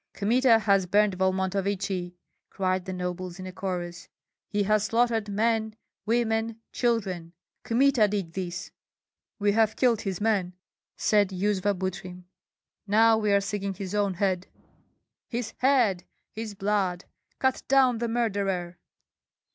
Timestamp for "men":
5.29-5.75, 10.19-10.53